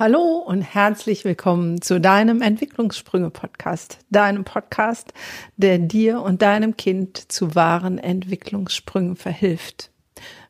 Hallo 0.00 0.36
und 0.46 0.62
herzlich 0.62 1.24
willkommen 1.24 1.82
zu 1.82 2.00
deinem 2.00 2.40
Entwicklungssprünge-Podcast, 2.40 3.98
deinem 4.10 4.44
Podcast, 4.44 5.12
der 5.56 5.80
dir 5.80 6.22
und 6.22 6.40
deinem 6.40 6.76
Kind 6.76 7.32
zu 7.32 7.56
wahren 7.56 7.98
Entwicklungssprüngen 7.98 9.16
verhilft. 9.16 9.90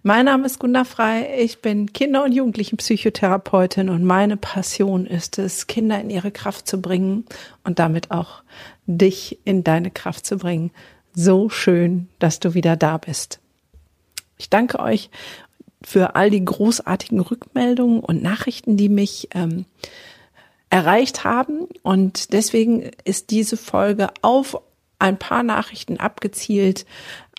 Mein 0.02 0.26
Name 0.26 0.44
ist 0.44 0.58
Gunda 0.58 0.84
Frei, 0.84 1.34
ich 1.38 1.62
bin 1.62 1.94
Kinder- 1.94 2.24
und 2.24 2.32
Jugendlichenpsychotherapeutin 2.32 3.88
und 3.88 4.04
meine 4.04 4.36
Passion 4.36 5.06
ist 5.06 5.38
es, 5.38 5.66
Kinder 5.66 5.98
in 5.98 6.10
ihre 6.10 6.30
Kraft 6.30 6.68
zu 6.68 6.82
bringen 6.82 7.24
und 7.64 7.78
damit 7.78 8.10
auch 8.10 8.42
dich 8.84 9.38
in 9.44 9.64
deine 9.64 9.90
Kraft 9.90 10.26
zu 10.26 10.36
bringen. 10.36 10.72
So 11.14 11.48
schön, 11.48 12.10
dass 12.18 12.38
du 12.38 12.52
wieder 12.52 12.76
da 12.76 12.98
bist. 12.98 13.40
Ich 14.36 14.50
danke 14.50 14.78
euch 14.78 15.08
für 15.82 16.16
all 16.16 16.30
die 16.30 16.44
großartigen 16.44 17.20
Rückmeldungen 17.20 18.00
und 18.00 18.22
Nachrichten, 18.22 18.76
die 18.76 18.88
mich 18.88 19.28
ähm, 19.34 19.64
erreicht 20.70 21.24
haben. 21.24 21.68
Und 21.82 22.32
deswegen 22.32 22.90
ist 23.04 23.30
diese 23.30 23.56
Folge 23.56 24.08
auf 24.22 24.60
ein 24.98 25.18
paar 25.18 25.42
Nachrichten 25.42 25.98
abgezielt. 25.98 26.84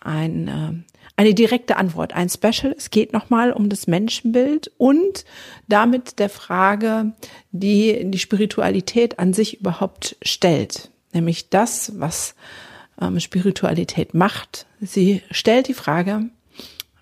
Ein, 0.02 0.48
äh, 0.48 0.91
eine 1.18 1.34
direkte 1.34 1.76
Antwort, 1.76 2.13
ein 2.13 2.30
Special. 2.30 2.73
Es 2.77 2.91
geht 2.91 3.12
nochmal 3.12 3.52
um 3.52 3.68
das 3.68 3.88
Menschenbild 3.88 4.71
und 4.77 5.26
damit 5.68 6.20
der 6.20 6.30
Frage, 6.30 7.13
die 7.52 8.10
die 8.10 8.20
Spiritualität 8.20 9.20
an 9.20 9.34
sich 9.34 9.60
überhaupt 9.60 10.16
stellt. 10.21 10.90
Nämlich 11.12 11.49
das, 11.49 11.99
was 11.99 12.35
ähm, 13.02 13.20
Spiritualität 13.20 14.13
macht. 14.13 14.66
Sie 14.80 15.21
stellt 15.32 15.68
die 15.68 15.74
Frage, 15.74 16.30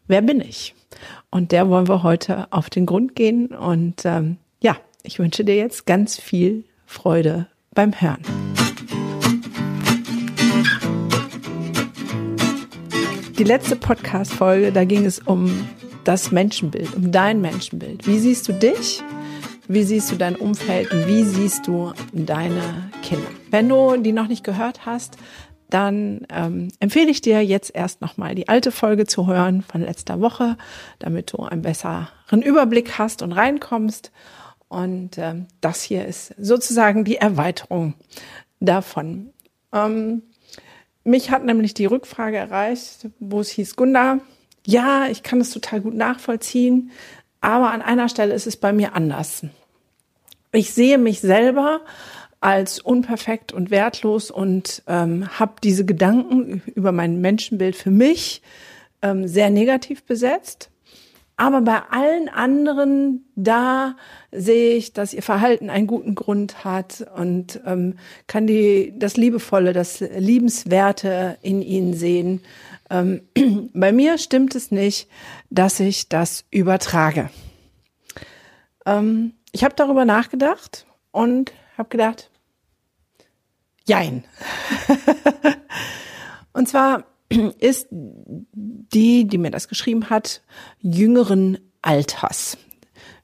wer 0.08 0.22
bin 0.22 0.41
ich? 0.41 0.73
Und 1.30 1.52
der 1.52 1.70
wollen 1.70 1.88
wir 1.88 2.04
heute 2.04 2.48
auf 2.52 2.70
den 2.70 2.86
Grund 2.86 3.16
gehen. 3.16 3.48
Und 3.48 4.05
ähm, 4.05 4.38
ja, 4.62 4.77
ich 5.04 5.20
wünsche 5.20 5.44
dir 5.44 5.55
jetzt 5.55 5.86
ganz 5.86 6.17
viel 6.17 6.63
Freude 6.86 7.48
beim 7.73 7.94
Hören. 8.00 8.22
Die 13.38 13.44
letzte 13.44 13.75
Podcast-Folge, 13.75 14.72
da 14.72 14.84
ging 14.84 15.06
es 15.06 15.19
um 15.19 15.67
das 16.06 16.31
Menschenbild, 16.31 16.95
um 16.95 17.11
dein 17.11 17.41
Menschenbild. 17.41 18.08
Wie 18.08 18.17
siehst 18.17 18.47
du 18.47 18.53
dich? 18.53 19.03
Wie 19.67 19.84
siehst 19.84 20.09
du 20.12 20.16
dein 20.16 20.38
Umfeld? 20.38 20.89
Wie 21.08 21.23
siehst 21.23 21.67
du 21.67 21.91
deine 22.14 22.89
Kinder? 23.03 23.28
Wenn 23.52 23.67
du 23.67 23.97
die 23.97 24.14
noch 24.14 24.30
nicht 24.30 24.45
gehört 24.45 24.86
hast, 24.86 25.17
dann 25.69 26.25
ähm, 26.29 26.69
empfehle 26.79 27.11
ich 27.11 27.21
dir 27.21 27.43
jetzt 27.43 27.75
erst 27.75 28.01
nochmal 28.01 28.35
die 28.35 28.47
alte 28.47 28.71
Folge 28.71 29.05
zu 29.05 29.27
hören 29.27 29.61
von 29.61 29.81
letzter 29.81 30.21
Woche, 30.21 30.57
damit 30.99 31.33
du 31.33 31.43
einen 31.43 31.61
besseren 31.61 32.41
Überblick 32.41 32.97
hast 32.97 33.21
und 33.21 33.33
reinkommst. 33.33 34.11
Und 34.69 35.17
ähm, 35.17 35.47
das 35.61 35.81
hier 35.81 36.05
ist 36.05 36.33
sozusagen 36.38 37.03
die 37.03 37.17
Erweiterung 37.17 37.95
davon. 38.59 39.31
Ähm, 39.73 40.23
mich 41.03 41.31
hat 41.31 41.45
nämlich 41.45 41.73
die 41.73 41.85
Rückfrage 41.85 42.38
erreicht, 42.38 43.07
wo 43.19 43.39
es 43.39 43.49
hieß, 43.49 43.75
Gunda, 43.75 44.19
ja, 44.65 45.07
ich 45.07 45.23
kann 45.23 45.39
das 45.39 45.51
total 45.51 45.79
gut 45.79 45.93
nachvollziehen, 45.93 46.91
aber 47.39 47.71
an 47.71 47.81
einer 47.81 48.09
Stelle 48.09 48.33
ist 48.33 48.47
es 48.47 48.57
bei 48.57 48.73
mir 48.73 48.93
anders. 48.93 49.43
Ich 50.51 50.73
sehe 50.73 50.97
mich 50.97 51.21
selber 51.21 51.81
als 52.39 52.80
unperfekt 52.80 53.52
und 53.52 53.71
wertlos 53.71 54.31
und 54.31 54.83
ähm, 54.88 55.27
habe 55.39 55.55
diese 55.63 55.85
Gedanken 55.85 56.61
über 56.75 56.91
mein 56.91 57.19
Menschenbild 57.19 57.75
für 57.75 57.91
mich 57.91 58.41
ähm, 59.02 59.27
sehr 59.27 59.49
negativ 59.49 60.03
besetzt. 60.03 60.69
Aber 61.39 61.61
bei 61.61 61.81
allen 61.91 62.29
anderen, 62.29 63.25
da 63.35 63.95
sehe 64.31 64.75
ich, 64.75 64.94
dass 64.94 65.13
ihr 65.13 65.21
Verhalten 65.21 65.69
einen 65.69 65.85
guten 65.85 66.16
Grund 66.16 66.63
hat 66.63 67.05
und 67.16 67.61
ähm, 67.63 67.94
kann 68.25 68.47
die, 68.47 68.94
das 68.97 69.17
Liebevolle, 69.17 69.72
das 69.72 69.99
Liebenswerte 69.99 71.38
in 71.44 71.61
ihnen 71.61 71.94
sehen. 71.94 72.41
Ähm, 72.89 73.22
bei 73.73 73.91
mir 73.91 74.17
stimmt 74.17 74.56
es 74.56 74.72
nicht, 74.72 75.07
dass 75.51 75.79
ich 75.79 76.09
das 76.09 76.44
übertrage. 76.50 77.29
Ähm, 78.88 79.33
ich 79.51 79.63
habe 79.63 79.75
darüber 79.75 80.06
nachgedacht 80.06 80.88
und 81.12 81.51
habe 81.77 81.89
gedacht, 81.89 82.29
jein. 83.85 84.23
und 86.53 86.67
zwar 86.67 87.05
ist 87.59 87.88
die, 87.91 89.27
die 89.27 89.38
mir 89.38 89.51
das 89.51 89.67
geschrieben 89.67 90.09
hat, 90.09 90.41
jüngeren 90.79 91.57
Alters. 91.81 92.57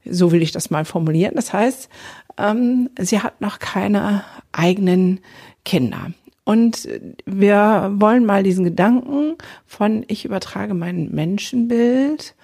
So 0.04 0.32
will 0.32 0.42
ich 0.42 0.52
das 0.52 0.70
mal 0.70 0.84
formulieren. 0.84 1.34
Das 1.36 1.52
heißt, 1.52 1.88
ähm, 2.36 2.90
sie 2.98 3.20
hat 3.20 3.40
noch 3.40 3.58
keine 3.58 4.24
eigenen 4.52 5.20
Kinder. 5.64 6.12
Und 6.44 6.86
wir 7.24 7.90
wollen 7.94 8.26
mal 8.26 8.42
diesen 8.42 8.64
Gedanken 8.64 9.36
von 9.64 10.04
ich 10.08 10.26
übertrage 10.26 10.74
mein 10.74 11.10
Menschenbild 11.10 12.34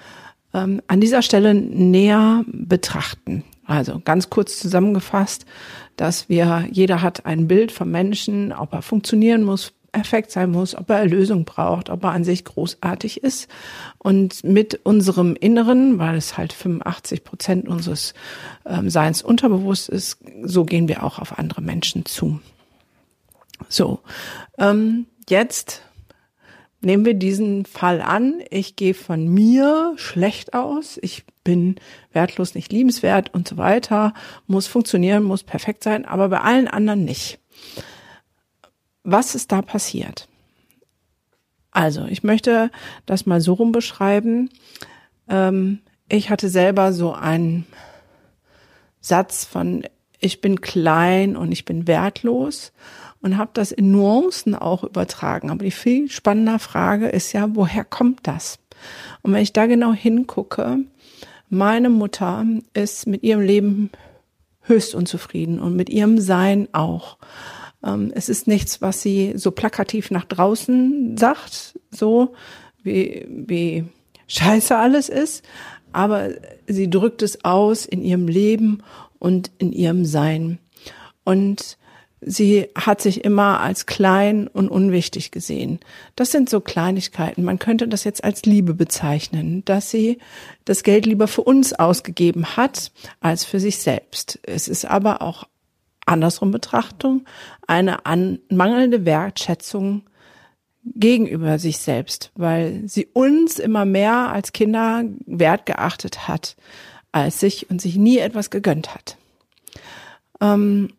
ähm, 0.54 0.81
an 0.87 1.00
dieser 1.00 1.21
Stelle 1.21 1.54
näher 1.54 2.44
betrachten. 2.47 3.44
Also 3.71 4.01
ganz 4.05 4.31
kurz 4.31 4.59
zusammengefasst, 4.59 5.47
dass 5.95 6.29
wir, 6.29 6.67
jeder 6.73 7.03
hat 7.03 7.25
ein 7.25 7.47
Bild 7.47 7.71
vom 7.71 7.89
Menschen, 7.89 8.53
ob 8.53 8.73
er 8.73 8.83
funktionieren 8.83 9.45
muss, 9.45 9.73
perfekt 9.93 10.33
sein 10.33 10.51
muss, 10.51 10.75
ob 10.75 10.91
er 10.91 10.99
Erlösung 10.99 11.45
braucht, 11.45 11.89
ob 11.89 12.03
er 12.03 12.11
an 12.11 12.25
sich 12.25 12.45
großartig 12.45 13.23
ist. 13.23 13.47
Und 13.99 14.43
mit 14.43 14.81
unserem 14.83 15.37
Inneren, 15.37 16.01
weil 16.01 16.17
es 16.17 16.37
halt 16.37 16.53
85 16.53 17.23
Prozent 17.23 17.69
unseres 17.69 18.13
ähm, 18.67 18.91
Seins 18.91 19.23
unterbewusst 19.23 19.89
ist, 19.89 20.19
so 20.43 20.65
gehen 20.65 20.89
wir 20.89 21.05
auch 21.05 21.21
auf 21.21 21.39
andere 21.39 21.63
Menschen 21.63 22.05
zu. 22.07 22.41
So, 23.69 24.01
ähm, 24.59 25.07
jetzt 25.29 25.83
Nehmen 26.83 27.05
wir 27.05 27.15
diesen 27.15 27.67
Fall 27.67 28.01
an, 28.01 28.41
ich 28.49 28.75
gehe 28.75 28.95
von 28.95 29.29
mir 29.29 29.93
schlecht 29.97 30.55
aus, 30.55 30.99
ich 31.03 31.25
bin 31.45 31.77
wertlos, 32.13 32.55
nicht 32.55 32.73
liebenswert 32.73 33.35
und 33.35 33.47
so 33.47 33.59
weiter, 33.59 34.15
muss 34.47 34.67
funktionieren, 34.67 35.23
muss 35.23 35.43
perfekt 35.43 35.85
sein, 35.85 36.07
aber 36.07 36.31
bei 36.31 36.41
allen 36.41 36.69
anderen 36.69 37.05
nicht. 37.05 37.39
Was 39.03 39.35
ist 39.35 39.53
da 39.53 39.61
passiert? 39.61 40.27
Also, 41.71 42.07
ich 42.07 42.23
möchte 42.23 42.71
das 43.05 43.27
mal 43.27 43.41
so 43.41 43.53
rum 43.55 43.73
beschreiben. 43.73 44.51
Ähm, 45.29 45.81
ich 46.09 46.31
hatte 46.31 46.49
selber 46.49 46.93
so 46.93 47.13
einen 47.13 47.67
Satz 49.01 49.45
von, 49.45 49.85
ich 50.19 50.41
bin 50.41 50.61
klein 50.61 51.37
und 51.37 51.53
ich 51.53 51.65
bin 51.65 51.87
wertlos 51.87 52.73
und 53.23 53.37
habe 53.37 53.51
das 53.55 53.73
in 53.73 53.91
Nuancen 53.91 54.55
auch 54.55 54.85
übertragen. 54.85 55.51
Aber 55.51 55.65
die 55.65 55.71
viel 55.71 56.11
spannende 56.11 56.59
Frage 56.59 57.09
ist 57.09 57.33
ja, 57.33 57.55
woher 57.55 57.85
kommt 57.85 58.21
das? 58.23 58.59
Und 59.23 59.33
wenn 59.33 59.43
ich 59.43 59.53
da 59.53 59.67
genau 59.67 59.93
hingucke, 59.93 60.79
meine 61.49 61.91
Mutter 61.91 62.47
ist 62.73 63.07
mit 63.07 63.23
ihrem 63.23 63.41
Leben 63.41 63.91
höchst 64.63 64.95
unzufrieden 64.95 65.59
und 65.59 65.75
mit 65.77 65.91
ihrem 65.91 66.19
Sein 66.19 66.69
auch. 66.73 67.19
Ähm, 67.85 68.13
es 68.15 68.29
ist 68.29 68.47
nichts, 68.47 68.81
was 68.81 69.03
sie 69.03 69.33
so 69.37 69.51
plakativ 69.51 70.11
nach 70.11 70.25
draußen 70.25 71.17
sagt, 71.17 71.79
so 71.91 72.35
wie, 72.83 73.27
wie 73.29 73.85
scheiße 74.29 74.77
alles 74.77 75.09
ist, 75.09 75.45
aber 75.93 76.31
sie 76.67 76.89
drückt 76.89 77.23
es 77.23 77.45
aus 77.45 77.85
in 77.85 78.03
ihrem 78.03 78.29
Leben 78.29 78.83
und 79.19 79.51
in 79.59 79.73
ihrem 79.73 80.05
Sein. 80.05 80.59
Und 81.25 81.79
sie 82.21 82.69
hat 82.77 83.01
sich 83.01 83.25
immer 83.25 83.61
als 83.61 83.87
klein 83.87 84.47
und 84.49 84.69
unwichtig 84.69 85.31
gesehen. 85.31 85.81
Das 86.17 86.31
sind 86.31 86.51
so 86.51 86.61
Kleinigkeiten. 86.61 87.45
Man 87.45 87.59
könnte 87.59 87.89
das 87.89 88.05
jetzt 88.05 88.25
als 88.25 88.45
Liebe 88.45 88.75
bezeichnen, 88.75 89.65
dass 89.65 89.91
sie 89.91 90.19
das 90.65 90.83
Geld 90.83 91.07
lieber 91.07 91.29
für 91.29 91.43
uns 91.43 91.73
ausgegeben 91.73 92.57
hat 92.57 92.93
als 93.21 93.45
für 93.45 93.61
sich 93.61 93.79
selbst. 93.79 94.39
Es 94.43 94.69
ist 94.69 94.85
aber 94.85 95.22
auch 95.22 95.45
andersrum 96.07 96.51
Betrachtung 96.51 97.25
eine 97.67 98.07
an, 98.07 98.41
mangelnde 98.51 99.05
Wertschätzung 99.05 100.03
gegenüber 100.83 101.59
sich 101.59 101.78
selbst, 101.78 102.33
weil 102.34 102.83
sie 102.87 103.07
uns 103.13 103.59
immer 103.59 103.84
mehr 103.84 104.31
als 104.33 104.53
Kinder 104.53 105.05
wert 105.27 105.66
geachtet 105.66 106.27
hat 106.27 106.57
als 107.13 107.41
sich 107.41 107.71
und 107.71 107.81
sich 107.81 107.97
nie 107.97 108.19
etwas 108.19 108.51
gegönnt 108.51 108.95
hat. 108.95 109.16
Ähm, 110.41 110.93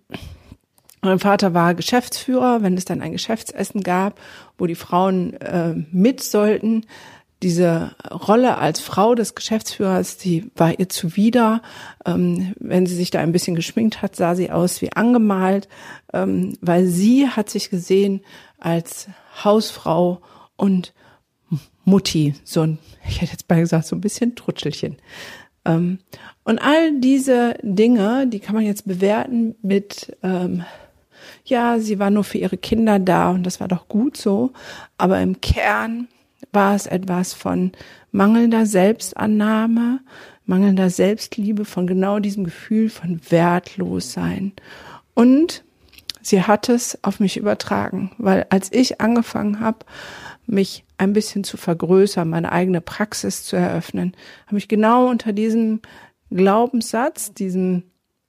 mein 1.01 1.19
Vater 1.19 1.53
war 1.53 1.73
Geschäftsführer, 1.73 2.61
wenn 2.61 2.77
es 2.77 2.85
dann 2.85 3.01
ein 3.01 3.11
Geschäftsessen 3.11 3.81
gab, 3.81 4.19
wo 4.57 4.67
die 4.67 4.75
Frauen 4.75 5.33
äh, 5.33 5.73
mit 5.91 6.21
sollten. 6.21 6.85
Diese 7.41 7.95
Rolle 8.11 8.59
als 8.59 8.79
Frau 8.79 9.15
des 9.15 9.33
Geschäftsführers, 9.33 10.17
die 10.17 10.51
war 10.55 10.77
ihr 10.79 10.89
zuwider. 10.89 11.63
Ähm, 12.05 12.53
wenn 12.59 12.85
sie 12.85 12.95
sich 12.95 13.09
da 13.09 13.19
ein 13.19 13.31
bisschen 13.31 13.55
geschminkt 13.55 14.03
hat, 14.03 14.15
sah 14.15 14.35
sie 14.35 14.51
aus 14.51 14.81
wie 14.81 14.91
angemalt, 14.93 15.67
ähm, 16.13 16.57
weil 16.61 16.85
sie 16.85 17.27
hat 17.27 17.49
sich 17.49 17.71
gesehen 17.71 18.21
als 18.59 19.07
Hausfrau 19.43 20.21
und 20.55 20.93
Mutti, 21.83 22.35
so 22.43 22.61
ein, 22.61 22.77
ich 23.07 23.21
hätte 23.21 23.31
jetzt 23.31 23.49
mal 23.49 23.59
gesagt, 23.59 23.87
so 23.87 23.95
ein 23.95 24.01
bisschen 24.01 24.35
Trutschelchen. 24.35 24.97
Ähm, 25.65 25.99
und 26.43 26.59
all 26.59 26.99
diese 26.99 27.55
Dinge, 27.61 28.27
die 28.27 28.39
kann 28.39 28.55
man 28.55 28.65
jetzt 28.65 28.87
bewerten 28.87 29.55
mit, 29.61 30.15
ähm, 30.23 30.63
ja, 31.45 31.79
sie 31.79 31.99
war 31.99 32.09
nur 32.09 32.23
für 32.23 32.37
ihre 32.37 32.57
Kinder 32.57 32.99
da 32.99 33.29
und 33.29 33.43
das 33.43 33.59
war 33.59 33.67
doch 33.67 33.87
gut 33.87 34.17
so, 34.17 34.51
aber 34.97 35.19
im 35.21 35.41
Kern 35.41 36.07
war 36.51 36.75
es 36.75 36.85
etwas 36.85 37.33
von 37.33 37.71
mangelnder 38.11 38.65
Selbstannahme, 38.65 40.01
mangelnder 40.45 40.89
Selbstliebe, 40.89 41.65
von 41.65 41.87
genau 41.87 42.19
diesem 42.19 42.43
Gefühl 42.43 42.89
von 42.89 43.21
Wertlossein. 43.29 44.53
Und 45.13 45.63
sie 46.21 46.43
hat 46.43 46.69
es 46.69 46.97
auf 47.03 47.19
mich 47.19 47.37
übertragen, 47.37 48.11
weil 48.17 48.45
als 48.49 48.71
ich 48.71 49.01
angefangen 49.01 49.59
habe, 49.59 49.85
mich 50.45 50.83
ein 50.97 51.13
bisschen 51.13 51.43
zu 51.43 51.57
vergrößern, 51.57 52.29
meine 52.29 52.51
eigene 52.51 52.81
Praxis 52.81 53.43
zu 53.43 53.55
eröffnen, 53.55 54.13
habe 54.47 54.57
ich 54.57 54.67
genau 54.67 55.09
unter 55.09 55.33
diesem 55.33 55.81
Glaubenssatz, 56.29 57.33
diesem 57.33 57.83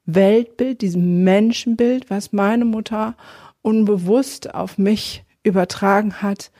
Weltbild, 0.06 0.80
diesem 0.80 1.24
Menschenbild, 1.24 2.10
was 2.10 2.32
meine 2.32 2.64
Mutter 2.64 3.14
unbewusst 3.62 4.54
auf 4.54 4.78
mich 4.78 5.24
übertragen 5.42 6.22
hat, 6.22 6.50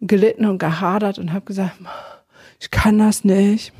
gelitten 0.00 0.46
und 0.46 0.58
gehadert 0.58 1.18
und 1.18 1.32
habe 1.32 1.44
gesagt, 1.44 1.78
ich 2.60 2.70
kann 2.70 2.98
das 2.98 3.24
nicht. 3.24 3.72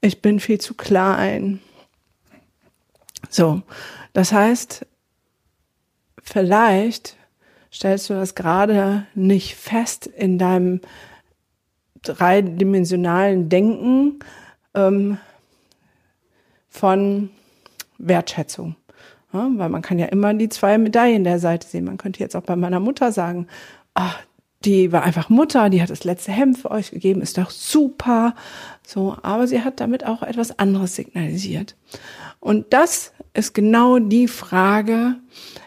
Ich 0.00 0.22
bin 0.22 0.40
viel 0.40 0.60
zu 0.60 0.74
klein. 0.74 1.60
So, 3.28 3.62
das 4.12 4.32
heißt, 4.32 4.86
vielleicht 6.22 7.16
stellst 7.72 8.08
du 8.08 8.14
das 8.14 8.34
gerade 8.34 9.06
nicht 9.14 9.56
fest 9.56 10.06
in 10.06 10.38
deinem 10.38 10.80
dreidimensionalen 12.02 13.48
Denken 13.48 14.20
ähm, 14.74 15.18
von 16.68 17.30
Wertschätzung. 17.98 18.76
Ja, 19.32 19.48
weil 19.52 19.68
man 19.68 19.82
kann 19.82 19.98
ja 19.98 20.06
immer 20.06 20.32
die 20.32 20.48
zwei 20.48 20.78
Medaillen 20.78 21.24
der 21.24 21.38
Seite 21.38 21.68
sehen. 21.68 21.84
Man 21.84 21.98
könnte 21.98 22.20
jetzt 22.20 22.34
auch 22.34 22.42
bei 22.42 22.56
meiner 22.56 22.80
Mutter 22.80 23.12
sagen, 23.12 23.46
ach, 23.94 24.18
die 24.64 24.90
war 24.90 25.02
einfach 25.02 25.28
Mutter, 25.28 25.70
die 25.70 25.82
hat 25.82 25.90
das 25.90 26.04
letzte 26.04 26.32
Hemd 26.32 26.58
für 26.58 26.70
euch 26.70 26.90
gegeben, 26.90 27.20
ist 27.20 27.38
doch 27.38 27.50
super. 27.50 28.34
So, 28.84 29.16
aber 29.22 29.46
sie 29.46 29.62
hat 29.62 29.80
damit 29.80 30.04
auch 30.04 30.22
etwas 30.22 30.58
anderes 30.58 30.96
signalisiert. 30.96 31.76
Und 32.40 32.72
das 32.72 33.12
ist 33.34 33.54
genau 33.54 33.98
die 33.98 34.28
Frage, 34.28 35.16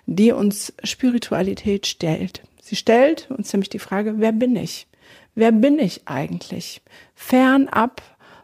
die 0.08 0.32
uns 0.32 0.74
Spiritualität 0.84 1.88
stellt. 1.88 2.44
Sie 2.62 2.76
stellt 2.76 3.30
uns 3.32 3.52
nämlich 3.54 3.70
die 3.70 3.80
Frage, 3.80 4.16
wer 4.18 4.32
bin 4.32 4.56
ich? 4.56 4.88
Wer 5.36 5.52
bin 5.52 5.80
ich 5.80 6.08
eigentlich? 6.08 6.82
Fernab 7.16 8.02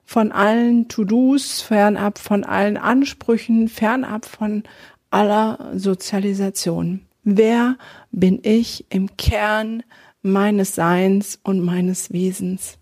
von 0.07 0.31
allen 0.31 0.87
To-Dos, 0.87 1.61
fernab 1.61 2.17
von 2.17 2.45
allen 2.45 2.77
Ansprüchen, 2.77 3.67
fernab 3.67 4.25
von 4.25 4.63
aller 5.11 5.71
Sozialisation. 5.75 7.01
Wer 7.23 7.75
bin 8.11 8.39
ich 8.41 8.85
im 8.89 9.17
Kern 9.17 9.83
meines 10.21 10.75
Seins 10.75 11.37
und 11.43 11.59
meines 11.59 12.13
Wesens? 12.13 12.77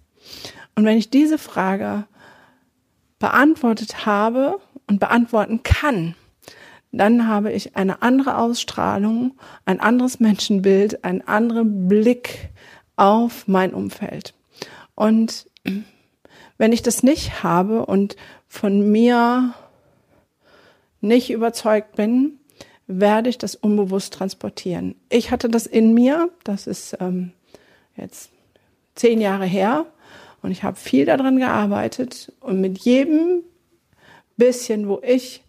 Und 0.76 0.86
wenn 0.86 1.00
ich 1.00 1.10
diese 1.10 1.40
Frage 1.40 2.06
beantwortet 3.18 4.06
habe 4.06 4.60
und 4.86 5.00
beantworten 5.00 5.64
kann, 5.64 6.14
dann 6.92 7.28
habe 7.28 7.52
ich 7.52 7.76
eine 7.76 8.04
andere 8.04 8.38
Ausstrahlung, 8.38 9.34
ein 9.66 9.80
anderes 9.80 10.20
Menschenbild, 10.20 11.04
einen 11.04 11.22
anderen 11.22 11.88
Blick 11.88 12.50
auf 12.98 13.48
mein 13.48 13.74
Umfeld. 13.74 14.36
Und 14.94 15.48
wenn 16.58 16.72
ich 16.72 16.82
das 16.82 17.04
nicht 17.04 17.44
habe 17.44 17.86
und 17.86 18.16
von 18.48 18.92
mir 18.92 19.54
nicht 21.02 21.30
überzeugt 21.30 21.96
bin, 21.96 22.40
werde 22.88 23.30
ich 23.30 23.38
das 23.38 23.56
unbewusst 23.56 24.14
transportieren. 24.14 24.96
Ich 25.10 25.32
hatte 25.32 25.50
das 25.50 25.66
in 25.66 25.94
mir, 25.94 26.30
das 26.44 26.68
ist 26.68 26.98
ähm, 27.00 27.32
jetzt 27.96 28.30
zehn 28.96 29.20
Jahre 29.22 29.46
her 29.46 29.86
und 30.42 30.52
ich 30.52 30.64
habe 30.64 30.78
viel 30.78 31.06
daran 31.06 31.38
gearbeitet 31.38 32.32
und 32.40 32.62
mit 32.62 32.78
jedem 32.80 33.44
bisschen, 34.38 34.88
wo 34.88 35.02
ich 35.04 35.44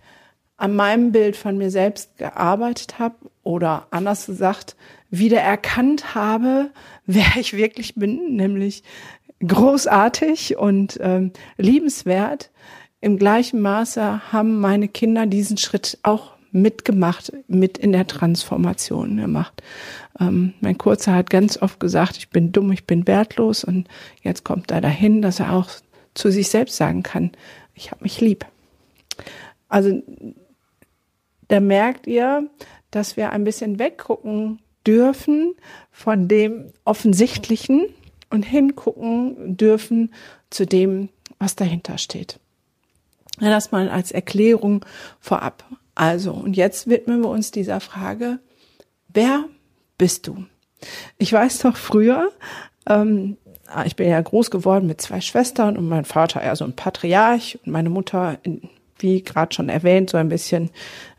an 0.57 0.75
meinem 0.75 1.13
Bild 1.13 1.37
von 1.37 1.59
mir 1.59 1.71
selbst 1.71 2.17
gearbeitet 2.17 2.99
habe 2.99 3.17
oder 3.43 3.87
anders 3.91 4.27
gesagt, 4.27 4.77
wieder 5.11 5.41
erkannt 5.41 6.15
habe, 6.15 6.71
wer 7.07 7.37
ich 7.39 7.53
wirklich 7.53 7.95
bin, 7.95 8.37
nämlich 8.37 8.83
großartig 9.41 10.57
und 10.57 10.99
ähm, 11.01 11.33
liebenswert. 11.57 12.51
Im 13.01 13.19
gleichen 13.19 13.61
Maße 13.61 14.33
haben 14.33 14.61
meine 14.61 14.89
Kinder 14.89 15.27
diesen 15.27 15.59
Schritt 15.59 15.99
auch 16.03 16.37
mitgemacht, 16.53 17.33
mit 17.49 17.77
in 17.79 17.93
der 17.93 18.07
Transformation 18.07 19.17
gemacht. 19.17 19.63
Ähm, 20.19 20.55
mein 20.61 20.79
Kurzer 20.79 21.15
hat 21.15 21.31
ganz 21.31 21.61
oft 21.61 21.79
gesagt, 21.79 22.17
ich 22.17 22.31
bin 22.31 22.53
dumm, 22.53 22.73
ich 22.73 22.87
bin 22.87 23.07
wertlos 23.07 23.63
und 23.63 23.89
jetzt 24.23 24.45
kommt 24.45 24.71
er 24.71 24.81
dahin, 24.81 25.23
dass 25.23 25.41
er 25.41 25.53
auch 25.53 25.69
zu 26.15 26.31
sich 26.31 26.49
selbst 26.49 26.77
sagen 26.77 27.03
kann, 27.03 27.33
ich 27.75 27.91
habe 27.91 28.03
mich 28.03 28.21
lieb. 28.21 28.47
Also 29.69 30.03
da 31.49 31.61
merkt 31.61 32.07
ihr, 32.07 32.49
dass 32.91 33.17
wir 33.17 33.31
ein 33.31 33.45
bisschen 33.45 33.79
weggucken 33.79 34.61
dürfen 34.87 35.55
von 35.91 36.29
dem 36.29 36.73
Offensichtlichen, 36.85 37.87
und 38.31 38.45
hingucken 38.45 39.57
dürfen 39.57 40.13
zu 40.51 40.67
dem, 40.67 41.09
was 41.39 41.57
dahinter 41.57 41.99
steht. 41.99 42.39
Das 43.39 43.71
mal 43.73 43.89
als 43.89 44.13
Erklärung 44.13 44.85
vorab. 45.21 45.65
Also, 45.95 46.33
und 46.33 46.57
jetzt 46.57 46.89
widmen 46.89 47.21
wir 47.23 47.29
uns 47.29 47.51
dieser 47.51 47.81
Frage, 47.81 48.39
wer 49.09 49.45
bist 49.99 50.27
du? 50.27 50.45
Ich 51.19 51.33
weiß 51.33 51.61
doch 51.61 51.77
früher, 51.77 52.31
ähm, 52.87 53.37
ich 53.85 53.97
bin 53.97 54.09
ja 54.09 54.21
groß 54.21 54.51
geworden 54.51 54.87
mit 54.87 55.01
zwei 55.01 55.21
Schwestern 55.21 55.77
und 55.77 55.89
mein 55.89 56.05
Vater 56.05 56.41
eher 56.41 56.57
so 56.57 56.65
ein 56.65 56.77
Patriarch 56.77 57.59
und 57.65 57.73
meine 57.73 57.91
Mutter, 57.91 58.39
wie 58.99 59.23
gerade 59.23 59.55
schon 59.55 59.69
erwähnt, 59.69 60.11
so 60.11 60.17
ein 60.17 60.29
bisschen 60.29 60.71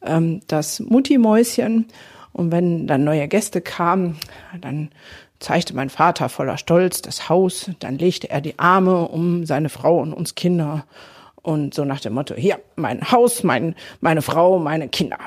ähm, 0.02 0.42
das 0.48 0.80
Mutti-Mäuschen. 0.80 1.88
Und 2.34 2.52
wenn 2.52 2.86
dann 2.86 3.04
neue 3.04 3.28
Gäste 3.28 3.62
kamen, 3.62 4.18
dann 4.62 4.90
zeigte 5.40 5.76
mein 5.76 5.90
Vater 5.90 6.30
voller 6.30 6.58
Stolz 6.58 7.02
das 7.02 7.30
Haus, 7.30 7.70
dann 7.80 7.98
legte 7.98 8.30
er 8.30 8.42
die 8.42 8.58
Arme 8.58 9.08
um 9.08 9.46
seine 9.46 9.70
Frau 9.70 10.00
und 10.00 10.14
uns 10.14 10.36
Kinder 10.36 10.86
und 11.48 11.74
so 11.74 11.86
nach 11.86 12.02
dem 12.02 12.14
Motto, 12.14 12.36
hier, 12.36 12.60
mein 12.76 13.12
Haus, 13.12 13.44
mein, 13.44 13.76
meine 14.02 14.22
Frau, 14.22 14.60
meine 14.60 14.90
Kinder. 14.90 15.18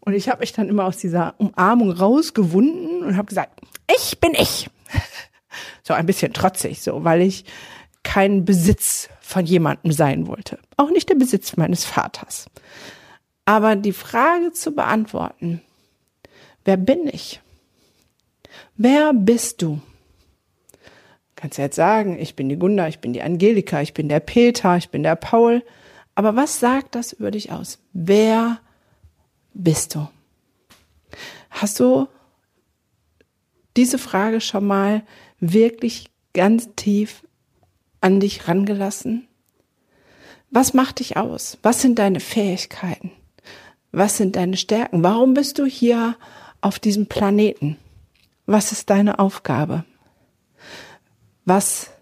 Und 0.00 0.14
ich 0.14 0.28
habe 0.28 0.40
mich 0.40 0.52
dann 0.52 0.68
immer 0.68 0.84
aus 0.84 0.98
dieser 0.98 1.34
Umarmung 1.38 1.92
rausgewunden 1.92 3.02
und 3.04 3.16
habe 3.16 3.26
gesagt, 3.26 3.60
ich 3.94 4.18
bin 4.20 4.32
ich. 4.34 4.68
So 5.82 5.94
ein 5.94 6.06
bisschen 6.06 6.32
trotzig, 6.32 6.82
so, 6.82 7.02
weil 7.02 7.20
ich 7.20 7.44
kein 8.04 8.44
Besitz 8.44 9.08
von 9.20 9.44
jemandem 9.44 9.90
sein 9.90 10.28
wollte. 10.28 10.58
Auch 10.76 10.90
nicht 10.90 11.08
der 11.08 11.16
Besitz 11.16 11.56
meines 11.56 11.84
Vaters. 11.84 12.46
Aber 13.44 13.74
die 13.74 13.92
Frage 13.92 14.52
zu 14.52 14.72
beantworten, 14.72 15.62
wer 16.64 16.76
bin 16.76 17.08
ich? 17.08 17.40
Wer 18.76 19.12
bist 19.12 19.62
du? 19.62 19.80
Kannst 21.36 21.58
ja 21.58 21.64
jetzt 21.64 21.76
sagen, 21.76 22.18
ich 22.18 22.36
bin 22.36 22.48
die 22.48 22.58
Gunda, 22.58 22.86
ich 22.88 22.98
bin 22.98 23.12
die 23.12 23.22
Angelika, 23.22 23.80
ich 23.80 23.94
bin 23.94 24.08
der 24.08 24.20
Peter, 24.20 24.76
ich 24.76 24.90
bin 24.90 25.02
der 25.02 25.16
Paul. 25.16 25.62
Aber 26.14 26.36
was 26.36 26.60
sagt 26.60 26.94
das 26.94 27.12
über 27.12 27.30
dich 27.30 27.50
aus? 27.50 27.78
Wer 27.92 28.60
bist 29.54 29.94
du? 29.94 30.08
Hast 31.48 31.80
du 31.80 32.08
diese 33.76 33.98
Frage 33.98 34.40
schon 34.40 34.66
mal 34.66 35.02
wirklich 35.38 36.10
ganz 36.34 36.68
tief 36.76 37.26
an 38.00 38.20
dich 38.20 38.48
rangelassen? 38.48 39.26
Was 40.50 40.74
macht 40.74 40.98
dich 40.98 41.16
aus? 41.16 41.58
Was 41.62 41.80
sind 41.80 41.98
deine 41.98 42.20
Fähigkeiten? 42.20 43.12
Was 43.92 44.16
sind 44.16 44.36
deine 44.36 44.56
Stärken? 44.56 45.02
Warum 45.02 45.34
bist 45.34 45.58
du 45.58 45.64
hier 45.64 46.16
auf 46.60 46.78
diesem 46.78 47.06
Planeten? 47.06 47.76
Was 48.50 48.72
ist 48.72 48.90
deine 48.90 49.20
Aufgabe? 49.20 49.84
Was 51.44 51.92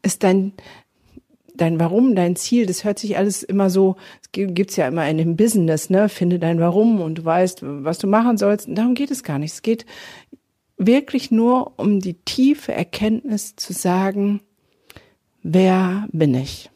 ist 0.00 0.22
dein, 0.22 0.54
dein 1.56 1.78
Warum, 1.78 2.14
dein 2.14 2.36
Ziel? 2.36 2.64
Das 2.64 2.84
hört 2.84 2.98
sich 2.98 3.18
alles 3.18 3.42
immer 3.42 3.68
so, 3.68 3.96
gibt's 4.32 4.76
ja 4.76 4.88
immer 4.88 5.06
in 5.06 5.18
dem 5.18 5.36
Business, 5.36 5.90
ne? 5.90 6.08
Finde 6.08 6.38
dein 6.38 6.58
Warum 6.58 7.02
und 7.02 7.16
du 7.16 7.24
weißt, 7.26 7.58
was 7.62 7.98
du 7.98 8.06
machen 8.06 8.38
sollst. 8.38 8.66
Darum 8.70 8.94
geht 8.94 9.10
es 9.10 9.24
gar 9.24 9.38
nicht. 9.38 9.52
Es 9.52 9.60
geht 9.60 9.84
wirklich 10.78 11.30
nur 11.30 11.78
um 11.78 12.00
die 12.00 12.14
tiefe 12.14 12.72
Erkenntnis 12.72 13.54
zu 13.54 13.74
sagen, 13.74 14.40
wer 15.42 16.08
bin 16.12 16.34
ich? 16.34 16.70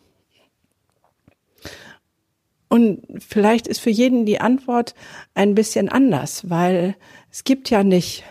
Und 2.68 3.00
vielleicht 3.26 3.68
ist 3.68 3.80
für 3.80 3.88
jeden 3.88 4.26
die 4.26 4.42
Antwort 4.42 4.94
ein 5.32 5.54
bisschen 5.54 5.88
anders, 5.88 6.50
weil 6.50 6.94
es 7.30 7.44
gibt 7.44 7.70
ja 7.70 7.82
nicht 7.82 8.22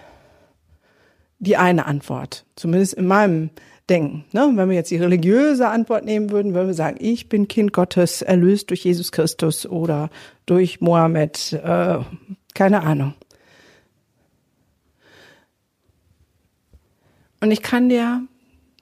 die 1.40 1.58
eine 1.58 1.86
Antwort. 1.86 2.46
Zumindest 2.56 2.94
in 2.94 3.08
meinem 3.08 3.50
denken. 3.90 4.26
Ne? 4.32 4.52
Wenn 4.56 4.70
wir 4.70 4.76
jetzt 4.76 4.92
die 4.92 4.98
religiöse 4.98 5.68
Antwort 5.68 6.06
nehmen 6.06 6.30
würden, 6.30 6.54
würden 6.54 6.68
wir 6.68 6.74
sagen, 6.74 6.98
ich 7.00 7.30
bin 7.30 7.48
Kind 7.48 7.74
Gottes, 7.74 8.22
erlöst 8.22 8.70
durch 8.70 8.84
Jesus 8.84 9.12
Christus 9.12 9.66
oder 9.66 10.10
durch 10.46 10.82
Mohammed, 10.82 11.54
äh, 11.54 12.00
keine 12.54 12.84
Ahnung. 12.84 13.14
Und 17.40 17.52
ich 17.52 17.62
kann 17.62 17.88
dir, 17.88 18.24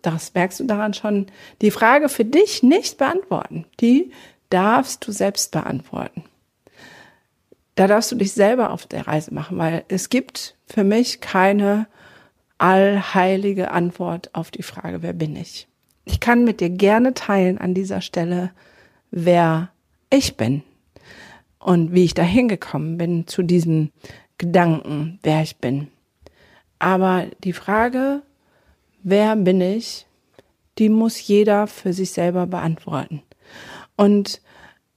das 0.02 0.34
merkst 0.34 0.62
du 0.62 0.64
daran 0.64 0.94
schon, 0.94 1.28
die 1.62 1.72
Frage 1.72 2.10
für 2.10 2.26
dich 2.26 2.64
nicht 2.64 2.98
beantworten. 2.98 3.66
Die 3.82 4.12
darfst 4.50 5.06
du 5.06 5.12
selbst 5.12 5.52
beantworten. 5.52 6.24
Da 7.76 7.88
darfst 7.88 8.12
du 8.12 8.16
dich 8.16 8.32
selber 8.32 8.72
auf 8.72 8.86
der 8.88 9.08
Reise 9.08 9.34
machen, 9.34 9.58
weil 9.58 9.84
es 9.90 10.10
gibt 10.10 10.56
für 10.66 10.86
mich 10.86 11.20
keine 11.20 11.88
allheilige 12.58 13.72
Antwort 13.72 14.34
auf 14.34 14.52
die 14.52 14.64
Frage, 14.64 15.02
wer 15.02 15.14
bin 15.14 15.36
ich? 15.36 15.68
Ich 16.06 16.20
kann 16.20 16.44
mit 16.44 16.62
dir 16.62 16.70
gerne 16.70 17.14
teilen 17.14 17.58
an 17.58 17.74
dieser 17.74 18.02
Stelle, 18.02 18.52
wer 19.12 19.70
ich 20.10 20.38
bin 20.38 20.64
und 21.60 21.94
wie 21.94 22.06
ich 22.06 22.14
dahin 22.14 22.48
gekommen 22.48 22.98
bin 22.98 23.28
zu 23.28 23.42
diesem 23.42 23.92
Gedanken, 24.38 25.20
wer 25.24 25.42
ich 25.42 25.58
bin. 25.58 25.88
Aber 26.80 27.26
die 27.44 27.54
Frage, 27.54 28.22
wer 29.04 29.36
bin 29.36 29.62
ich, 29.62 30.06
die 30.78 30.90
muss 30.90 31.26
jeder 31.28 31.68
für 31.68 31.94
sich 31.94 32.12
selber 32.12 32.48
beantworten. 32.48 33.24
Und 33.96 34.42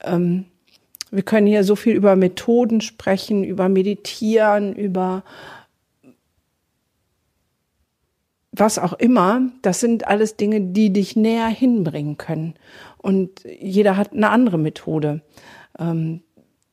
ähm, 0.03 0.47
wir 1.11 1.23
können 1.23 1.47
hier 1.47 1.65
so 1.65 1.77
viel 1.77 1.95
über 1.95 2.17
Methoden 2.17 2.81
sprechen, 2.81 3.45
über 3.45 3.69
Meditieren, 3.69 4.75
über 4.75 5.23
was 8.59 8.79
auch 8.79 8.95
immer, 8.95 9.43
das 9.63 9.81
sind 9.81 10.07
alles 10.07 10.37
Dinge, 10.37 10.61
die 10.61 10.93
dich 10.93 11.17
näher 11.17 11.49
hinbringen 11.49 12.17
können. 12.19 12.55
Und 12.99 13.45
jeder 13.45 13.97
hat 13.97 14.13
eine 14.13 14.31
andere 14.31 14.59
Methode. 14.59 15.23
Ähm, 15.79 16.23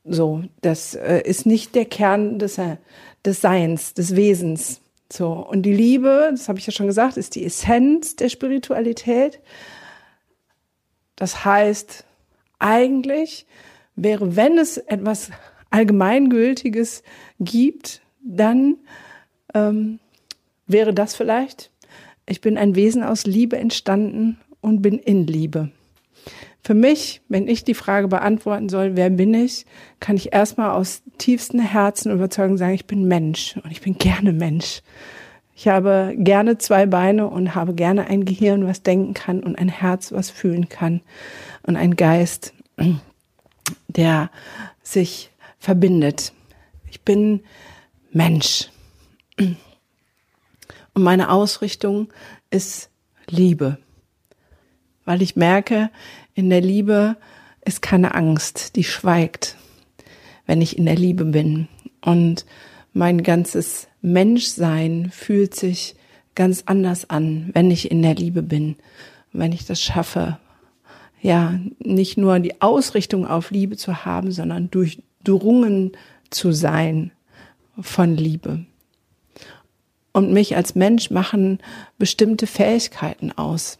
so, 0.04 0.44
das 0.60 0.94
äh, 0.94 1.20
ist 1.24 1.46
nicht 1.46 1.74
der 1.74 1.84
Kern 1.84 2.38
des, 2.38 2.58
äh, 2.58 2.76
des 3.24 3.40
Seins, 3.40 3.94
des 3.94 4.14
Wesens. 4.16 4.80
So, 5.12 5.32
und 5.32 5.62
die 5.62 5.72
Liebe, 5.72 6.28
das 6.30 6.48
habe 6.48 6.58
ich 6.58 6.66
ja 6.66 6.72
schon 6.72 6.86
gesagt, 6.86 7.16
ist 7.16 7.34
die 7.34 7.44
Essenz 7.44 8.16
der 8.16 8.28
Spiritualität. 8.28 9.40
Das 11.14 11.44
heißt, 11.44 12.04
eigentlich 12.58 13.46
wäre, 13.94 14.36
wenn 14.36 14.58
es 14.58 14.78
etwas 14.78 15.30
Allgemeingültiges 15.70 17.02
gibt, 17.40 18.02
dann 18.22 18.76
ähm, 19.54 20.00
wäre 20.66 20.92
das 20.92 21.14
vielleicht, 21.14 21.70
ich 22.26 22.40
bin 22.40 22.58
ein 22.58 22.74
Wesen 22.74 23.02
aus 23.02 23.24
Liebe 23.24 23.56
entstanden 23.56 24.38
und 24.60 24.82
bin 24.82 24.98
in 24.98 25.26
Liebe. 25.26 25.70
Für 26.62 26.74
mich, 26.74 27.20
wenn 27.28 27.46
ich 27.46 27.62
die 27.62 27.74
Frage 27.74 28.08
beantworten 28.08 28.68
soll, 28.68 28.96
wer 28.96 29.10
bin 29.10 29.32
ich, 29.34 29.66
kann 30.00 30.16
ich 30.16 30.32
erstmal 30.32 30.70
aus 30.70 31.02
tiefstem 31.18 31.60
Herzen 31.60 32.10
überzeugen 32.10 32.58
sagen, 32.58 32.74
ich 32.74 32.86
bin 32.86 33.06
Mensch 33.06 33.56
und 33.62 33.70
ich 33.70 33.80
bin 33.80 33.96
gerne 33.98 34.32
Mensch. 34.32 34.82
Ich 35.54 35.68
habe 35.68 36.14
gerne 36.18 36.58
zwei 36.58 36.84
Beine 36.84 37.28
und 37.28 37.54
habe 37.54 37.72
gerne 37.72 38.08
ein 38.08 38.24
Gehirn, 38.24 38.66
was 38.66 38.82
denken 38.82 39.14
kann 39.14 39.44
und 39.44 39.56
ein 39.56 39.68
Herz, 39.68 40.10
was 40.10 40.28
fühlen 40.28 40.68
kann 40.68 41.00
und 41.62 41.76
ein 41.76 41.94
Geist, 41.94 42.52
der 43.86 44.30
sich 44.82 45.30
verbindet. 45.58 46.32
Ich 46.90 47.02
bin 47.02 47.40
Mensch. 48.10 48.70
Und 50.96 51.02
meine 51.02 51.30
Ausrichtung 51.30 52.08
ist 52.48 52.88
Liebe. 53.28 53.76
Weil 55.04 55.20
ich 55.20 55.36
merke, 55.36 55.90
in 56.32 56.48
der 56.48 56.62
Liebe 56.62 57.18
ist 57.66 57.82
keine 57.82 58.14
Angst, 58.14 58.76
die 58.76 58.82
schweigt, 58.82 59.56
wenn 60.46 60.62
ich 60.62 60.78
in 60.78 60.86
der 60.86 60.96
Liebe 60.96 61.26
bin. 61.26 61.68
Und 62.00 62.46
mein 62.94 63.22
ganzes 63.22 63.88
Menschsein 64.00 65.10
fühlt 65.12 65.54
sich 65.54 65.96
ganz 66.34 66.62
anders 66.64 67.10
an, 67.10 67.50
wenn 67.52 67.70
ich 67.70 67.90
in 67.90 68.00
der 68.00 68.14
Liebe 68.14 68.42
bin. 68.42 68.76
wenn 69.34 69.52
ich 69.52 69.66
das 69.66 69.82
schaffe, 69.82 70.38
ja, 71.20 71.60
nicht 71.78 72.16
nur 72.16 72.38
die 72.38 72.62
Ausrichtung 72.62 73.26
auf 73.26 73.50
Liebe 73.50 73.76
zu 73.76 74.06
haben, 74.06 74.32
sondern 74.32 74.70
durchdrungen 74.70 75.92
zu 76.30 76.52
sein 76.52 77.12
von 77.78 78.16
Liebe 78.16 78.64
und 80.16 80.32
mich 80.32 80.56
als 80.56 80.74
Mensch 80.74 81.10
machen 81.10 81.58
bestimmte 81.98 82.46
Fähigkeiten 82.46 83.32
aus, 83.32 83.78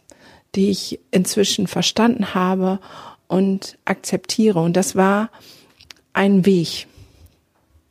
die 0.53 0.69
ich 0.69 0.99
inzwischen 1.09 1.65
verstanden 1.65 2.35
habe 2.35 2.79
und 3.27 3.79
akzeptiere. 3.85 4.59
Und 4.59 4.77
das 4.77 4.95
war 4.95 5.31
ein 6.13 6.45
Weg. 6.45 6.85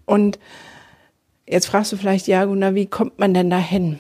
Und 0.05 0.39
jetzt 1.45 1.67
fragst 1.67 1.91
du 1.91 1.97
vielleicht, 1.97 2.29
ja, 2.29 2.45
Gunnar, 2.45 2.77
wie 2.77 2.87
kommt 2.87 3.19
man 3.19 3.35
denn 3.35 3.51
dahin? 3.51 3.99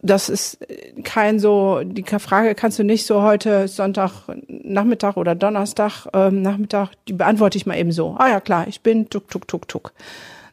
Das 0.00 0.28
ist 0.28 0.58
kein 1.02 1.40
so, 1.40 1.82
die 1.82 2.04
Frage 2.04 2.54
kannst 2.54 2.78
du 2.78 2.84
nicht 2.84 3.04
so 3.04 3.22
heute 3.22 3.66
Sonntag 3.66 4.28
Nachmittag 4.46 5.16
oder 5.16 5.34
Donnerstag 5.34 6.06
ähm, 6.14 6.68
die 7.08 7.14
beantworte 7.14 7.58
ich 7.58 7.66
mal 7.66 7.76
eben 7.76 7.90
so. 7.90 8.14
Ah 8.16 8.28
ja, 8.28 8.40
klar, 8.40 8.68
ich 8.68 8.80
bin 8.80 9.10
tuk, 9.10 9.28
tuk, 9.28 9.48
tuk, 9.48 9.66
tuk 9.66 9.92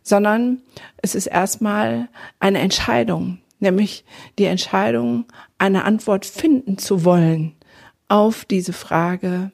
sondern 0.08 0.62
es 1.02 1.16
ist 1.16 1.28
erstmal 1.28 2.08
eine 2.40 2.60
Entscheidung, 2.60 3.40
nämlich 3.60 4.06
die 4.40 4.46
Entscheidung, 4.46 5.26
eine 5.58 5.84
Antwort 5.84 6.26
finden 6.26 6.78
zu 6.78 7.04
wollen 7.04 7.56
auf 8.08 8.46
diese 8.46 8.72
Frage, 8.72 9.52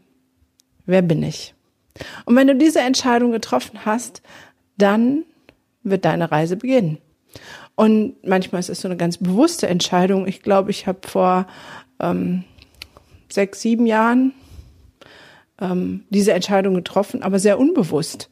wer 0.86 1.02
bin 1.02 1.24
ich? 1.24 1.56
Und 2.26 2.36
wenn 2.36 2.48
du 2.48 2.56
diese 2.56 2.82
Entscheidung 2.82 3.32
getroffen 3.32 3.86
hast, 3.86 4.22
dann 4.78 5.24
wird 5.82 6.06
deine 6.06 6.32
Reise 6.32 6.56
beginnen. 6.56 7.00
Und 7.76 8.16
manchmal 8.24 8.60
ist 8.60 8.70
es 8.70 8.82
so 8.82 8.88
eine 8.88 8.98
ganz 8.98 9.18
bewusste 9.18 9.68
Entscheidung. 9.68 10.28
Ich 10.28 10.44
glaube, 10.44 10.70
ich 10.70 10.86
habe 10.86 11.08
vor 11.08 11.48
ähm, 12.00 12.44
sechs, 13.28 13.62
sieben 13.62 13.88
Jahren 13.88 14.34
ähm, 15.60 16.04
diese 16.10 16.34
Entscheidung 16.34 16.76
getroffen, 16.76 17.24
aber 17.24 17.40
sehr 17.40 17.58
unbewusst. 17.58 18.30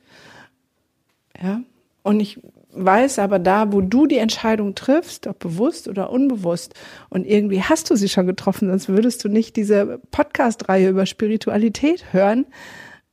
Ja, 1.42 1.62
und 2.04 2.20
ich 2.20 2.40
weiß 2.74 3.20
aber 3.20 3.40
da, 3.40 3.72
wo 3.74 3.82
du 3.82 4.08
die 4.08 4.18
Entscheidung 4.18 4.76
triffst, 4.76 5.28
ob 5.28 5.40
bewusst 5.40 5.88
oder 5.88 6.10
unbewusst, 6.10 6.74
und 7.10 7.26
irgendwie 7.26 7.62
hast 7.62 7.90
du 7.90 7.96
sie 7.96 8.10
schon 8.10 8.28
getroffen, 8.28 8.70
sonst 8.70 8.90
würdest 8.90 9.24
du 9.24 9.30
nicht 9.30 9.56
diese 9.56 10.00
Podcast-Reihe 10.12 10.90
über 10.90 11.06
Spiritualität 11.06 12.14
hören, 12.14 12.46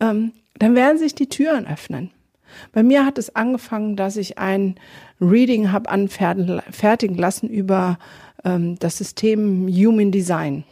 ähm, 0.00 0.32
dann 0.58 0.74
werden 0.74 0.98
sich 0.98 1.14
die 1.14 1.28
Türen 1.28 1.66
öffnen. 1.66 2.10
Bei 2.72 2.82
mir 2.82 3.04
hat 3.04 3.18
es 3.18 3.34
angefangen, 3.34 3.96
dass 3.96 4.16
ich 4.16 4.38
ein 4.38 4.76
Reading 5.20 5.72
habe 5.72 5.90
anfertigen 5.90 7.14
lassen 7.16 7.48
über 7.48 7.98
ähm, 8.44 8.78
das 8.78 8.98
System 8.98 9.68
Human 9.68 10.10
Design. 10.10 10.64